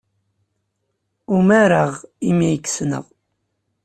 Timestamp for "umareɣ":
1.35-1.91